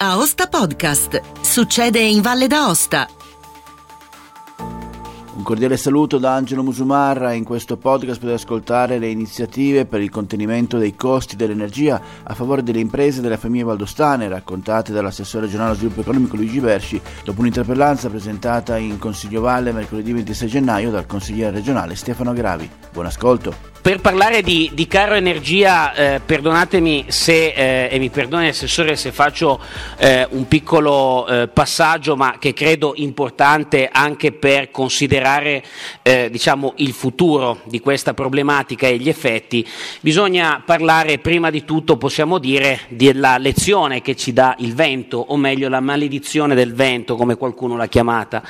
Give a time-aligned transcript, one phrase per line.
[0.00, 1.20] Aosta Podcast.
[1.40, 3.08] Succede in Valle d'Aosta.
[5.34, 7.32] Un cordiale saluto da Angelo Musumarra.
[7.32, 12.62] In questo podcast potete ascoltare le iniziative per il contenimento dei costi dell'energia a favore
[12.62, 17.40] delle imprese e delle famiglie valdostane, raccontate dall'assessore regionale allo sviluppo economico Luigi Bersci, dopo
[17.40, 22.70] un'interpellanza presentata in Consiglio Valle mercoledì 26 gennaio dal consigliere regionale Stefano Gravi.
[22.92, 23.77] Buon ascolto.
[23.88, 29.12] Per parlare di, di caro energia, eh, perdonatemi se, eh, e mi perdoni Assessore se
[29.12, 29.58] faccio
[29.96, 35.64] eh, un piccolo eh, passaggio, ma che credo importante anche per considerare
[36.02, 39.66] eh, diciamo, il futuro di questa problematica e gli effetti,
[40.02, 45.36] bisogna parlare prima di tutto, possiamo dire, della lezione che ci dà il vento, o
[45.38, 48.42] meglio la maledizione del vento, come qualcuno l'ha chiamata.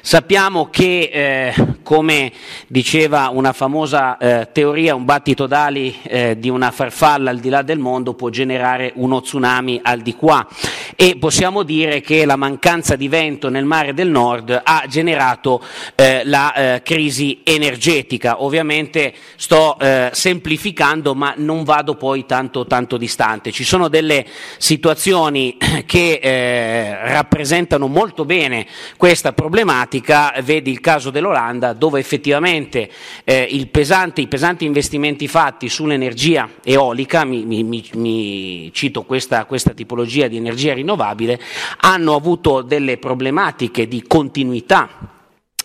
[0.00, 2.32] Sappiamo che, eh, come
[2.66, 4.16] diceva una famosa
[4.52, 8.28] teoria, teoria un battito d'ali eh, di una farfalla al di là del mondo può
[8.28, 10.46] generare uno tsunami al di qua
[10.94, 15.62] e possiamo dire che la mancanza di vento nel mare del nord ha generato
[15.94, 18.42] eh, la eh, crisi energetica.
[18.42, 23.50] Ovviamente sto eh, semplificando ma non vado poi tanto, tanto distante.
[23.50, 24.24] Ci sono delle
[24.58, 32.90] situazioni che eh, rappresentano molto bene questa problematica, vedi il caso dell'Olanda dove effettivamente
[33.24, 34.75] eh, pesante, i pesanti investimenti
[35.26, 41.40] fatti sull'energia eolica, mi, mi, mi cito questa, questa tipologia di energia rinnovabile,
[41.78, 45.14] hanno avuto delle problematiche di continuità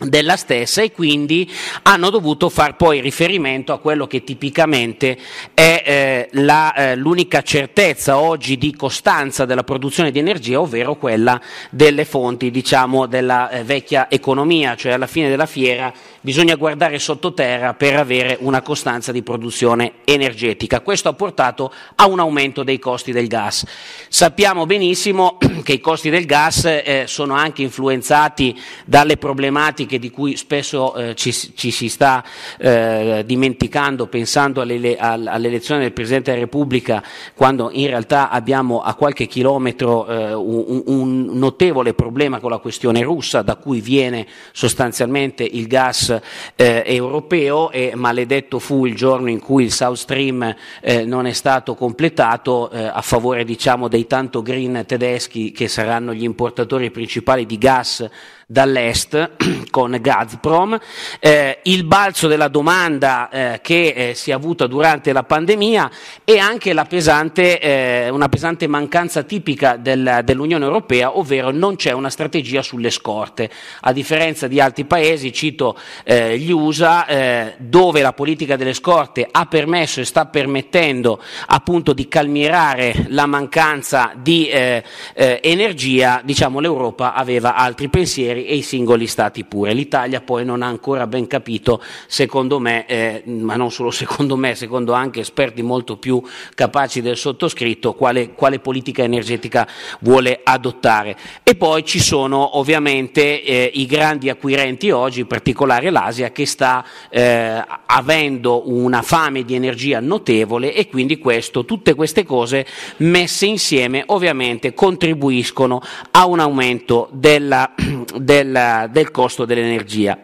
[0.01, 1.49] della stessa e quindi
[1.83, 5.17] hanno dovuto far poi riferimento a quello che tipicamente
[5.53, 11.39] è eh, la, eh, l'unica certezza oggi di costanza della produzione di energia, ovvero quella
[11.69, 17.73] delle fonti diciamo, della eh, vecchia economia, cioè alla fine della fiera bisogna guardare sottoterra
[17.73, 20.81] per avere una costanza di produzione energetica.
[20.81, 23.65] Questo ha portato a un aumento dei costi del gas.
[24.07, 30.37] Sappiamo benissimo che i costi del gas eh, sono anche influenzati dalle problematiche di cui
[30.37, 32.23] spesso eh, ci, ci, si sta
[32.57, 39.25] eh, dimenticando pensando alle, all'elezione del Presidente della Repubblica quando in realtà abbiamo a qualche
[39.25, 45.67] chilometro eh, un, un, notevole problema con la questione russa da cui viene sostanzialmente il
[45.67, 46.10] gas
[46.55, 51.33] eh, europeo e maledetto fu il giorno in cui il South Stream eh, non è
[51.33, 57.45] stato completato eh, a favore diciamo, dei tanto green tedeschi che saranno gli importatori principali
[57.45, 58.09] di gas
[58.51, 59.31] dall'est
[59.71, 60.77] con Gazprom,
[61.19, 65.89] eh, il balzo della domanda eh, che eh, si è avuta durante la pandemia
[66.25, 72.09] e anche pesante, eh, una pesante mancanza tipica del, dell'Unione Europea, ovvero non c'è una
[72.09, 73.49] strategia sulle scorte.
[73.81, 79.25] A differenza di altri paesi, cito eh, gli USA, eh, dove la politica delle scorte
[79.29, 87.55] ha permesso e sta permettendo appunto di calmierare la mancanza di energia, diciamo l'Europa aveva
[87.55, 89.73] altri pensieri e i singoli stati pure.
[89.73, 94.55] L'Italia poi non ha ancora ben capito, secondo me, eh, ma non solo secondo me,
[94.55, 96.21] secondo anche esperti molto più
[96.55, 99.67] capaci del sottoscritto, quale, quale politica energetica
[99.99, 101.17] vuole adottare.
[101.43, 106.85] E poi ci sono ovviamente eh, i grandi acquirenti oggi, in particolare l'Asia, che sta
[107.09, 112.65] eh, avendo una fame di energia notevole e quindi questo, tutte queste cose
[112.97, 115.81] messe insieme ovviamente contribuiscono
[116.11, 117.73] a un aumento della,
[118.23, 120.17] del, del costo dell'energia.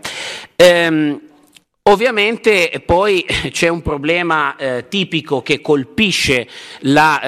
[0.55, 1.21] Ehm,
[1.87, 6.45] Ovviamente poi c'è un problema eh, tipico che colpisce
[6.79, 7.21] la,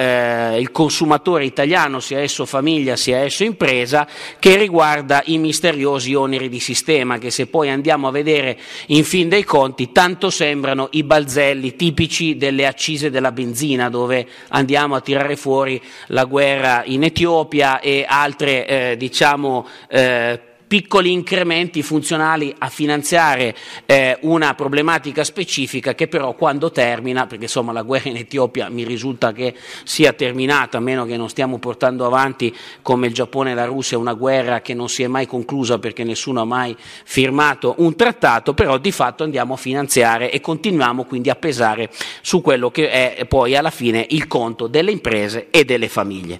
[0.52, 4.06] eh, il consumatore italiano, sia esso famiglia sia esso impresa,
[4.38, 9.30] che riguarda i misteriosi oneri di sistema, che se poi andiamo a vedere in fin
[9.30, 15.36] dei conti tanto sembrano i balzelli tipici delle accise della benzina, dove andiamo a tirare
[15.36, 23.56] fuori la guerra in Etiopia e altre eh, diciamo, eh, piccoli incrementi funzionali a finanziare
[23.86, 28.84] eh, una problematica specifica che però quando termina, perché insomma la guerra in Etiopia mi
[28.84, 33.54] risulta che sia terminata, a meno che non stiamo portando avanti come il Giappone e
[33.54, 37.74] la Russia una guerra che non si è mai conclusa perché nessuno ha mai firmato
[37.78, 41.90] un trattato, però di fatto andiamo a finanziare e continuiamo quindi a pesare
[42.22, 46.38] su quello che è poi alla fine il conto delle imprese e delle famiglie.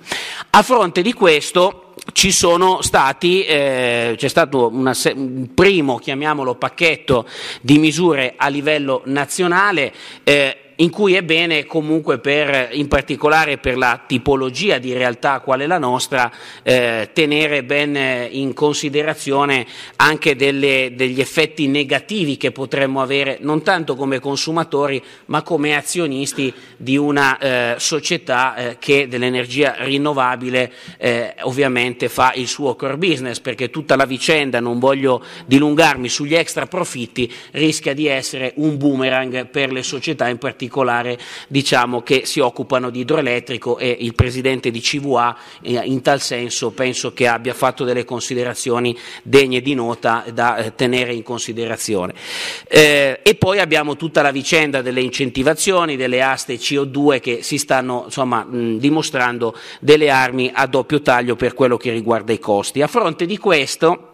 [0.50, 7.26] A fronte di questo ci sono stati, eh, c'è stato una, un primo, chiamiamolo, pacchetto
[7.60, 9.92] di misure a livello nazionale.
[10.24, 15.66] Eh, in cui è bene comunque per, in particolare per la tipologia di realtà quale
[15.66, 16.30] la nostra,
[16.62, 19.66] eh, tenere ben in considerazione
[19.96, 26.52] anche delle, degli effetti negativi che potremmo avere non tanto come consumatori ma come azionisti
[26.76, 33.38] di una eh, società eh, che dell'energia rinnovabile eh, ovviamente fa il suo core business
[33.40, 39.46] perché tutta la vicenda, non voglio dilungarmi sugli extra profitti, rischia di essere un boomerang
[39.46, 40.68] per le società in particolare
[41.48, 46.70] diciamo, che si occupano di idroelettrico e il presidente di CVA eh, in tal senso
[46.70, 52.14] penso che abbia fatto delle considerazioni degne di nota da eh, tenere in considerazione.
[52.68, 58.02] Eh, e poi abbiamo tutta la vicenda delle incentivazioni, delle aste CO2 che si stanno
[58.06, 62.82] insomma, mh, dimostrando delle armi a doppio taglio per quello che riguarda i costi.
[62.82, 64.09] A fronte di questo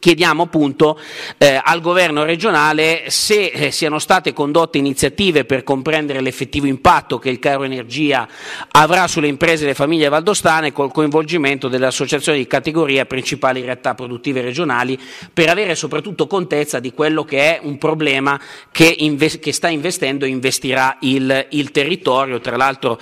[0.00, 0.98] Chiediamo appunto
[1.38, 7.30] eh, al governo regionale se eh, siano state condotte iniziative per comprendere l'effettivo impatto che
[7.30, 8.26] il caro energia
[8.72, 13.94] avrà sulle imprese e le famiglie valdostane col coinvolgimento delle associazioni di categoria principali realtà
[13.94, 14.98] produttive regionali
[15.32, 18.40] per avere soprattutto contezza di quello che è un problema
[18.72, 22.40] che, inve- che sta investendo e investirà il, il territorio.
[22.40, 23.00] Tra l'altro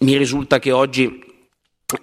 [0.00, 1.31] mi risulta che oggi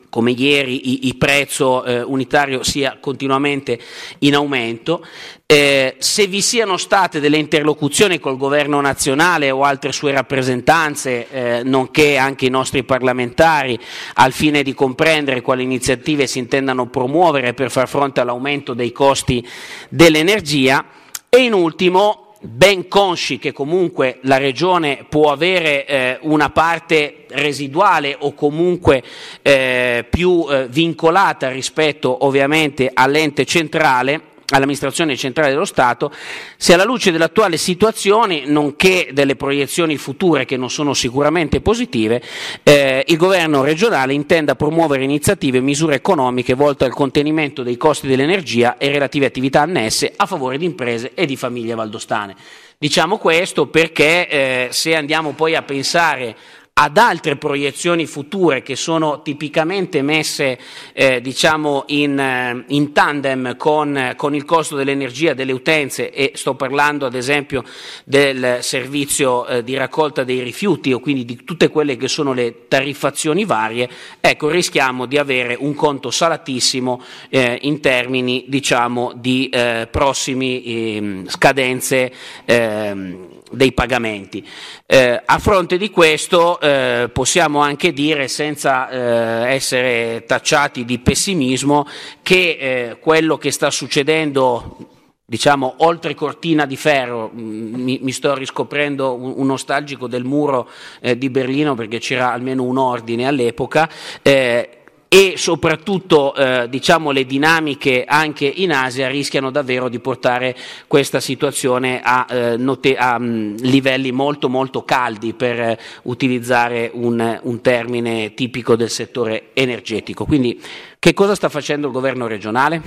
[0.09, 3.79] come ieri il prezzo eh, unitario sia continuamente
[4.19, 5.05] in aumento,
[5.45, 11.63] eh, se vi siano state delle interlocuzioni col governo nazionale o altre sue rappresentanze, eh,
[11.63, 13.79] nonché anche i nostri parlamentari,
[14.15, 19.45] al fine di comprendere quali iniziative si intendano promuovere per far fronte all'aumento dei costi
[19.89, 20.85] dell'energia.
[21.29, 28.15] E in ultimo ben consci che comunque la Regione può avere eh, una parte residuale
[28.17, 29.03] o comunque
[29.41, 34.21] eh, più eh, vincolata rispetto ovviamente all'ente centrale,
[34.51, 36.11] all'amministrazione centrale dello Stato,
[36.57, 42.21] se alla luce dell'attuale situazione, nonché delle proiezioni future che non sono sicuramente positive,
[42.63, 48.07] eh, il governo regionale intenda promuovere iniziative e misure economiche volte al contenimento dei costi
[48.07, 52.35] dell'energia e relative attività annesse a favore di imprese e di famiglie valdostane.
[52.77, 56.33] Diciamo questo perché eh, se andiamo poi a pensare
[56.81, 60.57] ad altre proiezioni future che sono tipicamente messe
[60.93, 66.55] eh, diciamo in, eh, in, tandem con, con, il costo dell'energia delle utenze e sto
[66.55, 67.65] parlando ad esempio
[68.05, 72.67] del servizio eh, di raccolta dei rifiuti o quindi di tutte quelle che sono le
[72.69, 73.89] tariffazioni varie,
[74.21, 81.27] ecco rischiamo di avere un conto salatissimo eh, in termini diciamo di eh, prossimi ehm,
[81.27, 82.13] scadenze
[82.45, 84.45] ehm, dei pagamenti.
[84.85, 91.87] Eh, a fronte di questo eh, possiamo anche dire, senza eh, essere tacciati di pessimismo,
[92.21, 94.97] che eh, quello che sta succedendo
[95.29, 100.67] diciamo oltre cortina di ferro, mm, mi, mi sto riscoprendo un, un, nostalgico del muro
[101.01, 103.87] eh, di Berlino perché c'era almeno un ordine all'epoca,
[104.23, 104.78] eh,
[105.11, 111.99] e soprattutto eh, diciamo, le dinamiche anche in Asia rischiano davvero di portare questa situazione
[112.03, 118.35] a, eh, note- a um, livelli molto molto caldi per eh, utilizzare un, un, termine
[118.35, 120.25] tipico del settore energetico.
[120.25, 120.61] Quindi
[120.99, 122.79] che cosa sta facendo il governo regionale?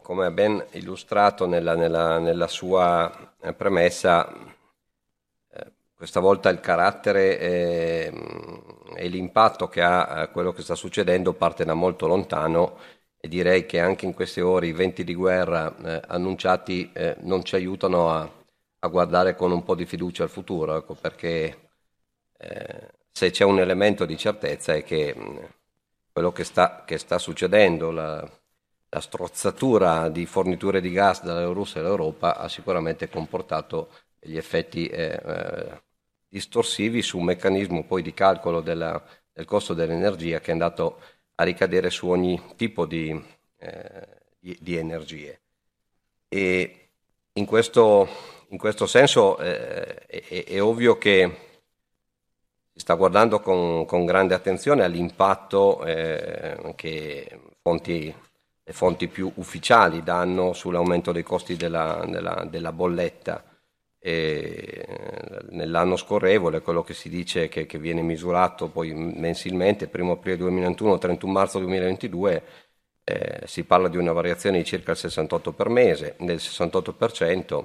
[0.00, 4.32] Come ha ben illustrato nella, nella, nella sua eh, premessa,
[5.52, 8.12] eh, questa volta il carattere eh,
[8.96, 12.78] e l'impatto che ha eh, quello che sta succedendo parte da molto lontano
[13.18, 17.44] e direi che anche in queste ore i venti di guerra eh, annunciati eh, non
[17.44, 18.30] ci aiutano a,
[18.78, 21.70] a, guardare con un po' di fiducia al futuro, ecco, perché
[22.38, 25.38] eh, se c'è un elemento di certezza è che mh, mm,
[26.12, 28.26] quello che sta, che sta succedendo, la,
[28.88, 35.20] la, strozzatura di forniture di gas dalla Russia all'Europa ha sicuramente comportato degli effetti eh,
[35.24, 35.82] eh,
[36.30, 41.00] distorsivi su un meccanismo poi di calcolo della, del costo dell'energia che è andato
[41.34, 43.10] a ricadere su ogni tipo di,
[43.58, 44.08] eh,
[44.38, 45.40] di, di energie.
[46.28, 46.88] E
[47.32, 48.08] in questo,
[48.50, 51.36] in questo senso eh, è, è, ovvio che
[52.72, 58.14] si sta guardando con, con grande attenzione all'impatto eh, che fonti,
[58.62, 63.49] le fonti più ufficiali danno sull'aumento dei costi della, della, della bolletta
[64.02, 70.96] nell'anno scorrevole quello che si dice che, che, viene misurato poi mensilmente 1 aprile 2021
[70.96, 72.42] 31 marzo 2022
[73.10, 76.14] eh, si parla di una variazione di circa il 68 per mese.
[76.18, 77.64] Nel 68%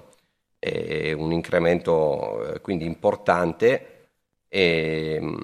[0.59, 4.09] è un incremento eh, quindi importante
[4.47, 5.35] e, mm,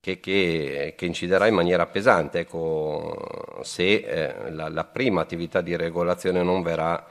[0.00, 2.40] che, che, che, inciderà in maniera pesante.
[2.40, 7.04] Ecco, se eh, la, la prima attività di regolazione non verrà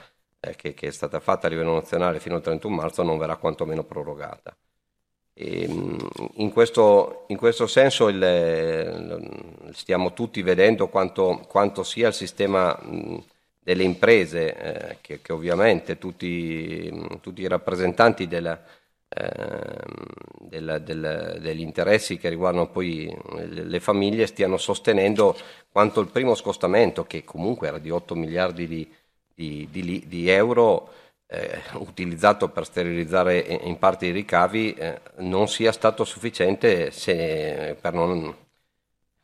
[0.55, 3.83] che, che, è stata fatta a livello nazionale fino al 31 marzo non verrà quantomeno
[3.83, 4.55] prorogata.
[5.37, 5.97] Mm,
[6.35, 12.79] in questo, in, questo, senso il, stiamo tutti vedendo quanto, quanto, sia il sistema
[13.59, 16.89] delle imprese, eh, che, che, ovviamente tutti,
[17.21, 18.61] tutti i rappresentanti della,
[19.09, 19.75] eh,
[20.39, 23.13] del, del, degli interessi che riguardano poi
[23.47, 25.35] le famiglie stiano sostenendo
[25.69, 28.89] quanto il primo scostamento, che comunque era di 8 miliardi di,
[29.35, 30.89] di, di, di euro,
[31.27, 38.35] eh, utilizzato per sterilizzare in parte i ricavi eh, non sia stato sufficiente se, non,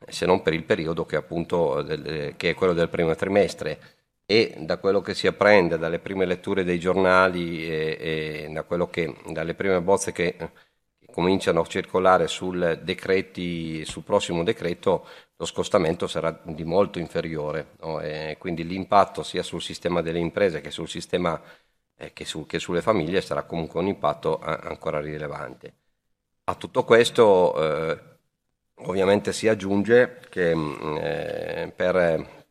[0.08, 3.80] se, non, per il periodo che, appunto, del, che è quello del primo trimestre.
[4.26, 7.98] E da quello che si apprende dalle prime letture dei giornali e,
[8.48, 10.50] e da che, dalle prime bozze che, che,
[11.12, 18.02] cominciano a circolare sul, decreti, sul prossimo decreto lo scostamento sarà di molto inferiore no?
[18.38, 21.42] quindi l'impatto sia sul sistema delle imprese che sul sistema
[22.02, 25.74] eh, che, su, che, sulle famiglie sarà comunque un impatto a, ancora rilevante.
[26.46, 28.00] A tutto questo eh,
[28.76, 32.46] ovviamente si aggiunge che mm, eh, per,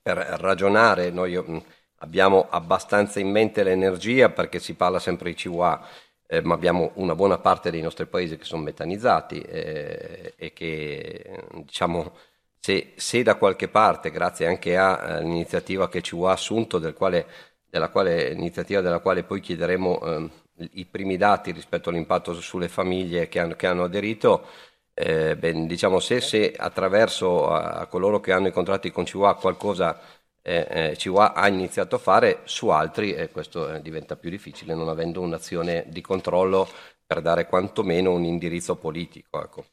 [0.00, 1.56] per, ragionare noi mm,
[1.96, 5.88] abbiamo abbastanza in mente l'energia perché si parla sempre di CUA,
[6.30, 11.44] eh, ma abbiamo una buona parte dei nostri paesi che sono metanizzati eh, e che
[11.64, 12.12] diciamo
[12.60, 17.26] se, se, da qualche parte, grazie anche all'iniziativa che CUA ha assunto, del quale
[17.70, 20.30] della quale, iniziativa della quale poi chiederemo eh,
[20.72, 24.46] i primi dati rispetto all'impatto sulle famiglie che hanno, che hanno aderito.
[24.92, 29.36] Eh, ben, diciamo se, se attraverso a, a, coloro che hanno i contratti con CUA
[29.36, 29.98] qualcosa
[30.42, 34.74] eh, eh, CUA ha iniziato a fare, su altri eh, questo eh, diventa più difficile
[34.74, 36.68] non avendo un'azione di controllo
[37.06, 39.42] per dare quantomeno un indirizzo politico.
[39.42, 39.64] Ecco.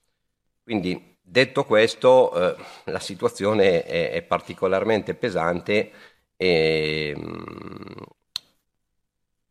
[0.63, 5.91] Quindi detto questo eh, la situazione è, è particolarmente pesante
[6.35, 8.03] e, mm,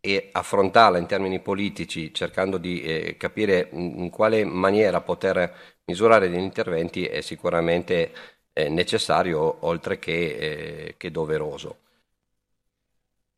[0.00, 5.52] e affrontarla in termini politici cercando di eh, capire in quale maniera poter
[5.86, 8.12] misurare gli interventi è sicuramente
[8.58, 11.76] eh, necessario oltre che, eh, che, doveroso.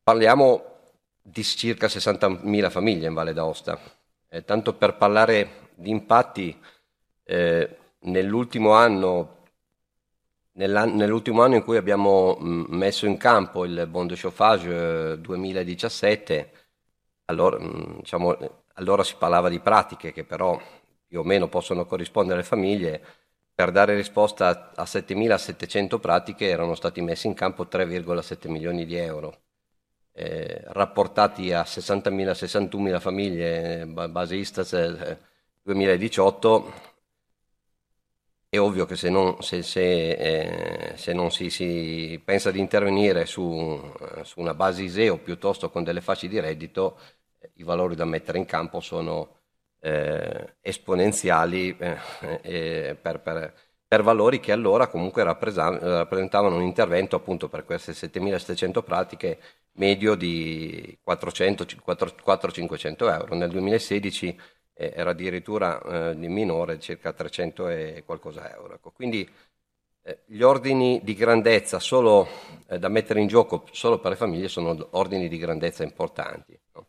[0.01, 0.63] Parliamo
[1.21, 3.77] di circa 60.000 famiglie in Valle d'Aosta.
[4.29, 6.57] Eh, tanto per parlare di impatti,
[7.23, 9.35] eh, nell'ultimo anno
[10.59, 16.49] Nell'ultimo anno in cui abbiamo mm, messo in campo il Bon de Chauffage 2017, eh,
[17.25, 18.35] allora, mm, diciamo,
[18.73, 20.59] allora si parlava di pratiche che però
[21.07, 23.01] più o meno possono corrispondere alle famiglie.
[23.59, 29.41] Per dare risposta a 7.700 pratiche erano stati messi in campo 3,7 milioni di euro.
[30.13, 35.17] Eh, rapportati a 60.000, 61.000 famiglie, base Istat eh,
[35.63, 36.73] 2018,
[38.47, 43.25] è ovvio che se non, se, se, eh, se non si, si, pensa di intervenire
[43.25, 43.77] su,
[44.15, 46.97] eh, su, una base ISEO piuttosto con delle fasce di reddito,
[47.39, 49.38] eh, i valori da mettere in campo sono
[49.79, 51.97] eh, esponenziali eh,
[52.41, 53.53] eh, per, per,
[53.87, 59.39] per, valori che allora comunque rappresentavano un intervento appunto per queste 7.700 pratiche
[59.73, 63.35] medio di 400-500 euro.
[63.35, 64.39] Nel 2016
[64.73, 68.75] eh, era addirittura eh, minore, circa 300 e qualcosa euro.
[68.75, 69.29] Ecco, quindi
[70.01, 72.27] eh, gli ordini di grandezza solo
[72.67, 76.57] eh, da mettere in gioco solo per le famiglie sono ordini di grandezza importanti.
[76.73, 76.87] No?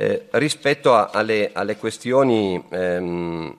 [0.00, 3.58] Eh, rispetto a, alle, alle, questioni ehm,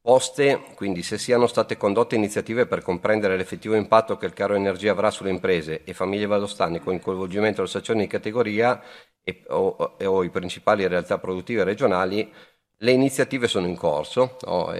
[0.00, 4.92] poste, quindi se siano state condotte iniziative per comprendere l'effettivo impatto che il caro energia
[4.92, 8.82] avrà sulle imprese e famiglie valdostane con il coinvolgimento delle associazioni di categoria
[9.22, 12.32] e, o, o, i principali realtà produttive regionali,
[12.78, 14.72] le iniziative sono in corso, no?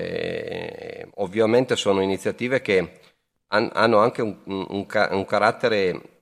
[1.17, 2.99] ovviamente sono iniziative che
[3.49, 6.22] han, hanno anche un, un, un carattere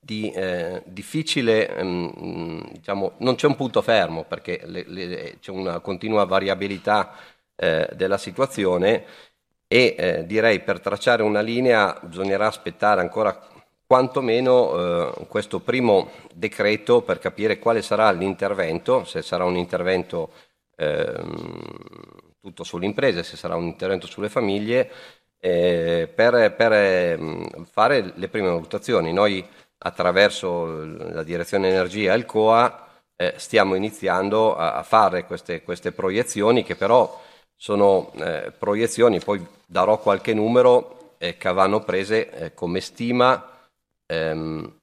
[0.00, 5.80] di, eh, difficile, ehm, diciamo, non c'è un punto fermo perché le, le, c'è una
[5.80, 7.14] continua variabilità
[7.56, 9.04] eh, della situazione
[9.66, 13.38] e eh, direi per tracciare una linea bisognerà aspettare ancora
[13.86, 20.30] quantomeno eh, questo primo decreto per capire quale sarà l'intervento, se sarà un intervento
[20.76, 21.22] eh,
[22.40, 24.90] tutto sulle imprese, se sarà un intervento sulle famiglie,
[25.38, 29.12] eh, per, per ehm, fare le prime valutazioni.
[29.12, 29.46] Noi
[29.78, 35.92] attraverso la direzione energia e il COA eh, stiamo iniziando a, a fare queste, queste,
[35.92, 37.22] proiezioni che però
[37.56, 43.68] sono eh, proiezioni, poi darò qualche numero eh, che vanno prese come stima
[44.06, 44.80] ehm,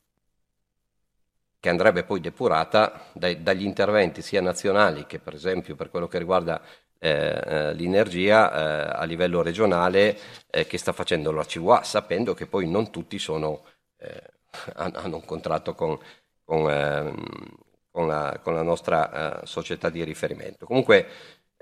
[1.60, 6.18] che andrebbe poi depurata dai, dagli interventi sia nazionali che per esempio per quello che
[6.18, 6.60] riguarda
[6.98, 10.18] eh, eh l'energia eh, a livello regionale
[10.50, 13.66] eh, che sta facendo la CUA, sapendo che poi non tutti sono,
[13.98, 14.22] eh,
[14.76, 15.98] hanno un contratto con,
[16.44, 17.26] con, ehm,
[17.90, 20.66] con la, con la nostra società di riferimento.
[20.66, 21.08] Comunque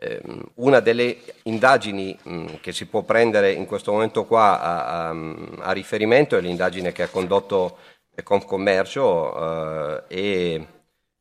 [0.01, 2.17] Ehm, una delle indagini
[2.61, 5.15] che si può prendere in questo momento qua a, a,
[5.59, 7.77] a riferimento è l'indagine che ha condotto
[8.23, 10.67] Confcommercio eh, e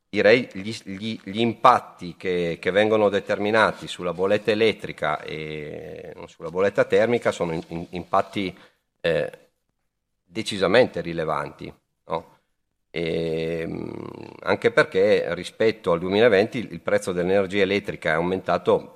[0.09, 6.85] direi gli, gli, gli impatti che, che, vengono determinati sulla bolletta elettrica e sulla bolletta
[6.85, 8.57] termica sono in, in, impatti
[9.01, 9.48] eh,
[10.29, 11.73] decisamente rilevanti.
[12.07, 12.39] No?
[12.91, 18.95] Ehm, anche perché rispetto al 2020 il prezzo dell'energia elettrica è aumentato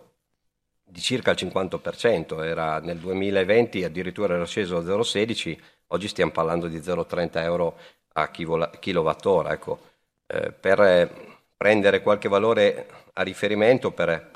[0.85, 5.59] di circa il 50%, era nel 2020 addirittura era sceso a 0,16,
[5.89, 7.79] oggi stiamo parlando di 0,30 euro
[8.15, 9.53] a kilowattora.
[9.53, 9.79] Ecco,
[10.27, 11.11] eh, per
[11.57, 14.31] prendere qualche valore a riferimento per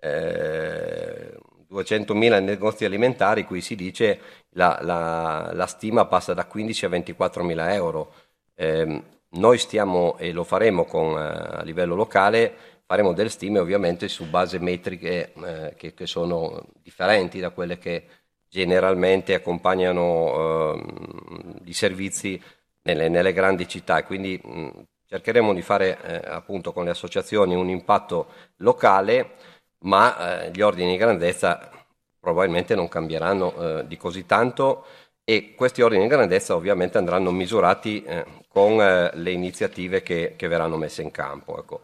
[0.00, 1.38] eh,
[1.70, 4.20] 200.000 negozi alimentari, qui si dice
[4.50, 8.12] la, la, la stima passa da 15 a 24.000 euro.
[8.54, 12.54] Eh, noi stiamo, e lo faremo con, eh, a livello locale,
[12.86, 18.06] faremo delle stime ovviamente su base metriche eh, che, che, sono differenti da quelle che
[18.48, 22.40] generalmente accompagnano eh, i servizi
[22.82, 24.02] nelle, nelle, grandi città.
[24.04, 24.68] Quindi mh,
[25.06, 29.34] cercheremo di fare eh, appunto con le associazioni un impatto locale,
[29.80, 31.70] ma eh, gli ordini di grandezza
[32.18, 34.84] probabilmente non cambieranno eh, di così tanto
[35.24, 40.48] e questi ordini di grandezza ovviamente andranno misurati eh, con eh, le iniziative che, che,
[40.48, 41.58] verranno messe in campo.
[41.58, 41.80] Ecco.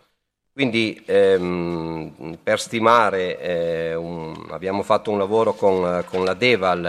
[0.52, 6.84] Quindi ehm, per stimare eh, un, abbiamo fatto un lavoro con, con la Deval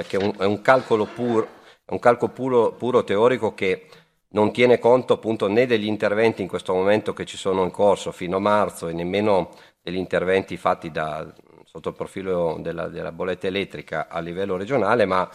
[0.00, 1.46] eh, che è un, è un calcolo, pur,
[1.86, 3.86] un calcolo puro, puro, teorico che
[4.30, 8.10] non tiene conto appunto né degli interventi in questo momento che ci sono in corso
[8.10, 9.50] fino a marzo e nemmeno
[9.90, 11.30] degli interventi fatti da,
[11.64, 15.28] sotto il profilo della, della bolletta elettrica a livello regionale, ma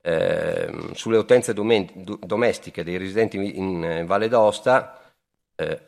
[0.00, 5.00] eh, sulle utenze domestiche dei residenti in, in Valle d'Aosta
[5.56, 5.80] eh,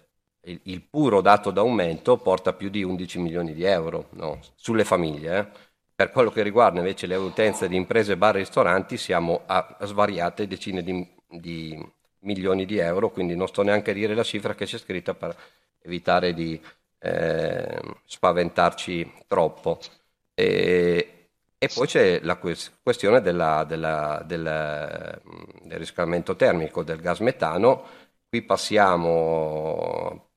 [0.42, 4.40] il, il, puro dato d'aumento porta più di 11 milioni di euro no?
[4.56, 5.38] sulle famiglie.
[5.38, 5.66] Eh.
[5.94, 9.84] Per quello che riguarda invece le utenze di imprese, bar e ristoranti siamo a, a
[9.84, 11.76] svariate decine di, di,
[12.20, 15.36] milioni di euro, quindi non sto neanche a dire la cifra che c'è scritta per
[15.82, 16.60] evitare di
[16.98, 19.78] eh, spaventarci troppo.
[20.34, 25.20] E, e poi c'è la questione della, della, del,
[25.62, 27.84] del, riscaldamento termico del gas metano.
[28.28, 30.28] Qui passiamo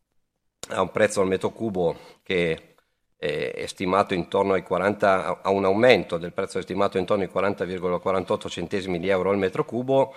[0.70, 2.72] a un prezzo al metro cubo che
[3.18, 9.00] è stimato intorno ai 40, a un aumento del prezzo stimato intorno ai 40,48 centesimi
[9.00, 10.16] di euro al metro cubo,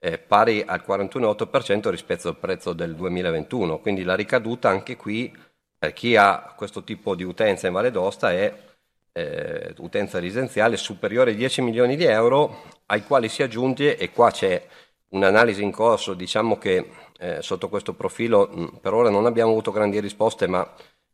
[0.00, 3.78] eh, pari al 41,8% rispetto al prezzo del 2021.
[3.78, 5.32] Quindi la ricaduta anche qui
[5.80, 8.54] per chi ha questo tipo di utenza in Valle d'Osta è
[9.12, 14.30] eh, utenza residenziale superiore ai 10 milioni di euro, ai quali si aggiunge, e qua
[14.30, 14.62] c'è
[15.08, 19.70] un'analisi in corso, diciamo che eh, sotto questo profilo mh, per ora non abbiamo avuto
[19.70, 20.70] grandi risposte, ma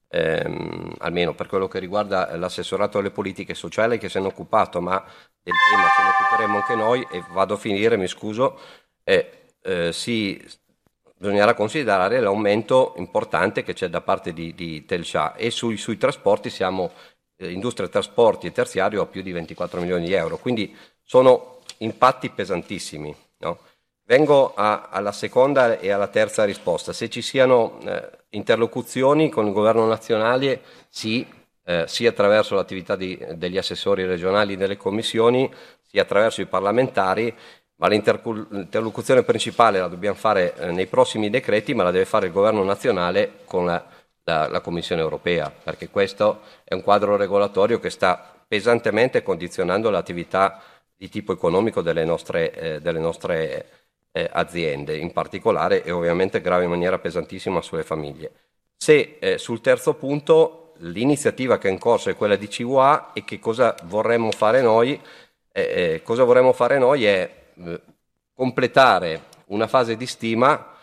[0.09, 4.81] ehm, almeno per quello che riguarda l'assessorato alle politiche sociali che se ne è occupato,
[4.81, 4.99] ma
[5.43, 8.59] del tema ce ne occuperemo anche noi, e vado a finire, mi scuso,
[9.05, 10.45] eh, eh, si,
[11.19, 16.51] bisognerà considerare l'aumento importante che c'è da parte di, di Telsha e sui, sui trasporti
[16.51, 16.93] siamo
[17.37, 22.31] eh, industria trasporti e terziario a più di 24 milioni di euro, quindi sono impatti
[22.31, 23.15] pesantissimi.
[23.39, 23.59] No?
[24.05, 26.93] Vengo a, alla seconda e alla terza risposta.
[26.93, 31.27] Se ci siano eh, interlocuzioni con il governo nazionale, sì,
[31.65, 35.53] eh, sia attraverso l'attività di, degli assessori regionali delle commissioni,
[35.83, 37.35] sia attraverso i parlamentari,
[37.77, 42.33] ma l'interlocuzione principale la dobbiamo fare eh, nei prossimi decreti, ma la deve fare il
[42.33, 43.85] governo nazionale con la
[44.27, 50.63] la, la Commissione europea, perché questo è un quadro regolatorio che sta pesantemente condizionando l'attività
[50.97, 53.67] di tipo economico delle nostre, eh, delle nostre
[54.13, 58.33] eh, aziende, in particolare e ovviamente grave in maniera pesantissima sulle famiglie.
[58.77, 63.25] Se eh, sul terzo punto l'iniziativa che è in corso è quella di CUA e
[63.25, 65.01] che cosa vorremmo fare noi,
[65.53, 67.81] eh, eh, cosa vorremmo fare noi è eh,
[68.35, 70.75] completare una fase di stima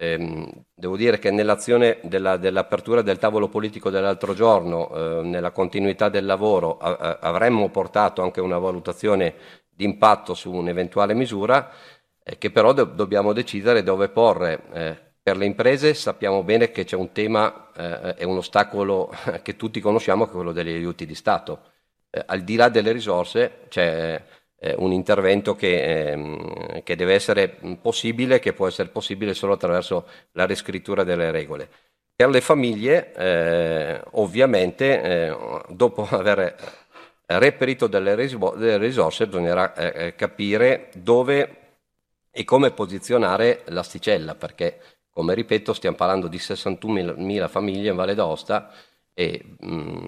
[0.00, 6.08] Ehm, devo dire che nell'azione della, dell'apertura del tavolo politico dell'altro giorno, eh, nella continuità
[6.08, 9.34] del lavoro, a, a, avremmo portato anche una valutazione
[9.68, 11.72] di impatto su un'eventuale misura,
[12.22, 14.62] eh, che però do, dobbiamo decidere dove porre.
[14.72, 19.12] Eh, per le imprese sappiamo bene che c'è un tema e eh, un ostacolo
[19.42, 21.72] che tutti conosciamo, che è quello degli aiuti di Stato.
[22.26, 24.22] Al di là delle risorse c'è
[24.58, 30.06] eh, un intervento che, ehm, che, deve essere possibile, che può essere possibile solo attraverso
[30.32, 31.68] la riscrittura delle regole.
[32.14, 35.36] Per le famiglie, eh, ovviamente, eh,
[35.68, 36.56] dopo aver
[37.26, 41.56] reperito delle, risbo- delle risorse, bisognerà eh, eh, capire dove
[42.30, 48.70] e come posizionare l'asticella, perché come ripeto stiamo parlando di 61.000 famiglie in Valle d'Aosta
[49.18, 50.04] e mh,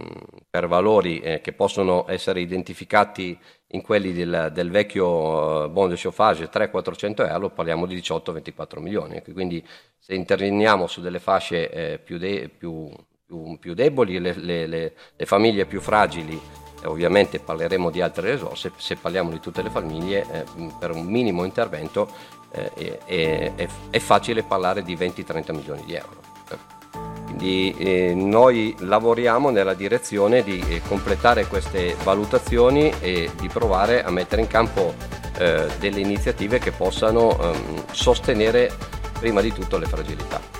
[0.49, 3.37] per valori eh, che possono essere identificati
[3.73, 9.20] in quelli del, del vecchio uh, bond chauffage 300-400 euro parliamo di 18-24 milioni.
[9.33, 9.66] Quindi
[9.99, 12.88] se interveniamo su delle fasce eh, più, de- più,
[13.27, 16.40] più, più, deboli le, le, le, le, famiglie più fragili
[16.81, 20.44] eh, ovviamente parleremo di altre risorse se parliamo di tutte le famiglie eh,
[20.79, 22.09] per un minimo intervento
[22.53, 26.29] eh, è, è, è facile parlare di 20-30 milioni di euro
[27.40, 34.11] quindi eh, noi lavoriamo nella direzione di eh, completare queste valutazioni e di provare a
[34.11, 34.94] mettere in campo
[35.38, 38.70] eh, delle iniziative che possano ehm, sostenere
[39.18, 40.60] prima di tutto le fragilità.